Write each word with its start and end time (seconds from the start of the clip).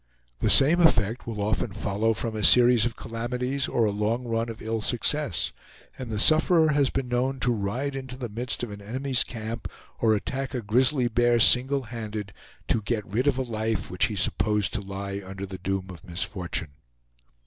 The 0.39 0.49
same 0.49 0.79
effect 0.81 1.27
will 1.27 1.43
often 1.43 1.73
follow 1.73 2.13
from 2.15 2.35
a 2.35 2.43
series 2.43 2.85
of 2.87 2.95
calamities, 2.95 3.67
or 3.67 3.85
a 3.85 3.91
long 3.91 4.23
run 4.23 4.49
of 4.49 4.59
ill 4.59 4.81
success, 4.81 5.53
and 5.95 6.09
the 6.09 6.17
sufferer 6.17 6.69
has 6.69 6.89
been 6.89 7.07
known 7.07 7.39
to 7.41 7.53
ride 7.53 7.95
into 7.95 8.17
the 8.17 8.27
midst 8.27 8.63
of 8.63 8.71
an 8.71 8.81
enemy's 8.81 9.23
camp, 9.23 9.67
or 9.99 10.15
attack 10.15 10.55
a 10.55 10.63
grizzly 10.63 11.07
bear 11.07 11.39
single 11.39 11.83
handed, 11.83 12.33
to 12.69 12.81
get 12.81 13.05
rid 13.05 13.27
of 13.27 13.37
a 13.37 13.43
life 13.43 13.91
which 13.91 14.05
he 14.05 14.15
supposed 14.15 14.73
to 14.73 14.81
lie 14.81 15.21
under 15.23 15.45
the 15.45 15.59
doom 15.59 15.91
of 15.91 16.03
misfortune. 16.03 16.69